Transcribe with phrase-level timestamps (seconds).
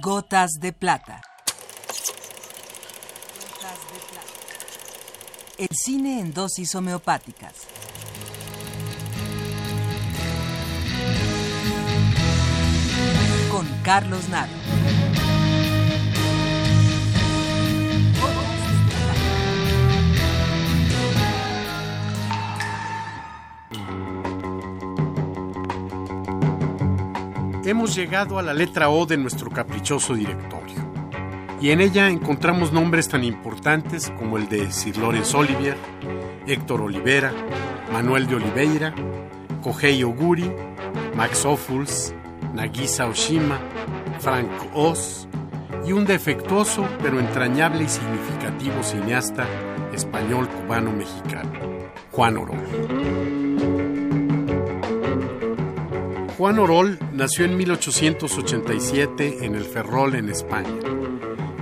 [0.00, 1.20] Gotas de plata.
[5.58, 7.54] El cine en dosis homeopáticas.
[13.50, 14.52] Con Carlos Naro.
[27.64, 30.74] Hemos llegado a la letra O de nuestro caprichoso directorio.
[31.60, 35.76] Y en ella encontramos nombres tan importantes como el de Sir Lawrence Olivier,
[36.44, 37.32] Héctor Olivera,
[37.92, 38.92] Manuel de Oliveira,
[39.62, 40.52] Kohei Oguri,
[41.14, 42.12] Max Ophuls,
[42.52, 43.60] Nagisa Oshima,
[44.18, 45.28] Frank Oz
[45.86, 49.46] y un defectuoso pero entrañable y significativo cineasta
[49.92, 51.52] español cubano mexicano,
[52.10, 53.41] Juan Orol.
[56.42, 60.74] Juan Orol nació en 1887 en el Ferrol, en España,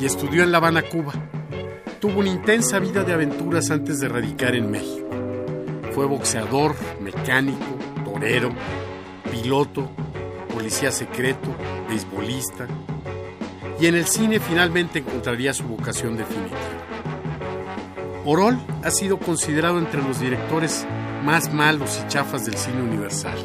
[0.00, 1.12] y estudió en La Habana, Cuba.
[2.00, 5.08] Tuvo una intensa vida de aventuras antes de radicar en México.
[5.92, 8.50] Fue boxeador, mecánico, torero,
[9.30, 9.88] piloto,
[10.52, 11.54] policía secreto,
[11.88, 12.66] beisbolista,
[13.78, 16.58] y en el cine finalmente encontraría su vocación definitiva.
[18.24, 20.84] Orol ha sido considerado entre los directores
[21.22, 23.38] más malos y chafas del cine universal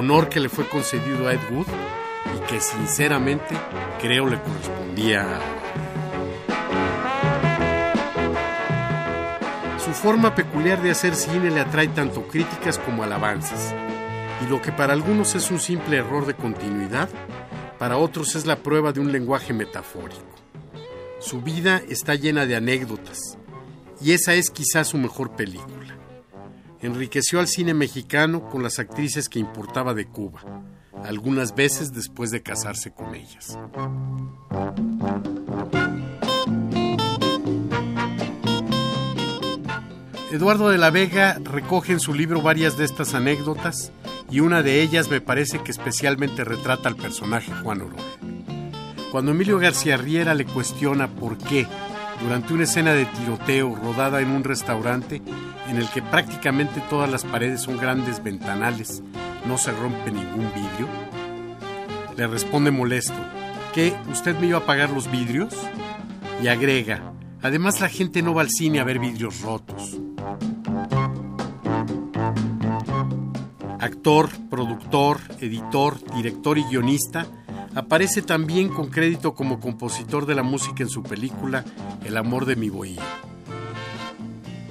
[0.00, 1.66] honor que le fue concedido a Ed Wood
[2.34, 3.54] y que sinceramente
[4.00, 5.40] creo le correspondía a...
[9.78, 13.74] Su forma peculiar de hacer cine le atrae tanto críticas como alabanzas,
[14.44, 17.10] y lo que para algunos es un simple error de continuidad,
[17.78, 20.24] para otros es la prueba de un lenguaje metafórico.
[21.18, 23.36] Su vida está llena de anécdotas,
[24.00, 25.80] y esa es quizás su mejor película
[26.82, 30.40] enriqueció al cine mexicano con las actrices que importaba de Cuba,
[31.04, 33.58] algunas veces después de casarse con ellas.
[40.32, 43.90] Eduardo de la Vega recoge en su libro varias de estas anécdotas
[44.30, 47.96] y una de ellas me parece que especialmente retrata al personaje Juan Oro.
[49.10, 51.66] Cuando Emilio García Riera le cuestiona por qué,
[52.22, 55.20] durante una escena de tiroteo rodada en un restaurante,
[55.70, 59.02] en el que prácticamente todas las paredes son grandes ventanales,
[59.46, 60.88] no se rompe ningún vidrio?
[62.16, 63.14] Le responde molesto,
[63.72, 63.94] ¿qué?
[64.10, 65.54] ¿Usted me iba a pagar los vidrios?
[66.42, 69.96] Y agrega, además la gente no va al cine a ver vidrios rotos.
[73.78, 77.26] Actor, productor, editor, director y guionista,
[77.76, 81.64] aparece también con crédito como compositor de la música en su película
[82.04, 83.00] El amor de mi bohío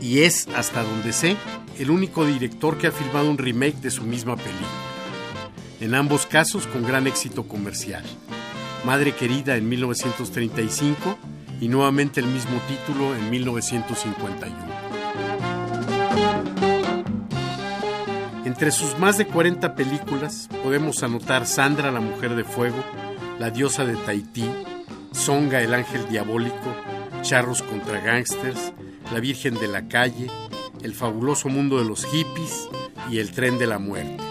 [0.01, 1.35] y es, hasta donde sé,
[1.77, 4.67] el único director que ha filmado un remake de su misma película.
[5.79, 8.03] En ambos casos con gran éxito comercial.
[8.85, 11.17] Madre Querida en 1935
[11.61, 14.55] y nuevamente el mismo título en 1951.
[18.45, 22.83] Entre sus más de 40 películas podemos anotar Sandra la Mujer de Fuego,
[23.37, 24.49] La Diosa de Tahití,
[25.11, 26.75] Songa el Ángel Diabólico,
[27.21, 28.73] Charros contra Gangsters,
[29.11, 30.27] la Virgen de la Calle,
[30.81, 32.69] El fabuloso mundo de los hippies
[33.11, 34.23] y El tren de la muerte.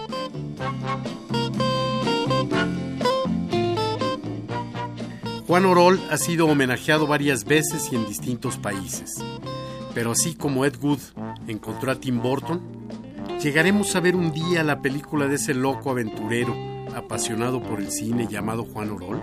[5.46, 9.16] Juan Orol ha sido homenajeado varias veces y en distintos países,
[9.94, 11.00] pero así como Ed Wood
[11.46, 12.60] encontró a Tim Burton,
[13.42, 16.54] llegaremos a ver un día la película de ese loco aventurero
[16.94, 19.22] apasionado por el cine llamado Juan Orol.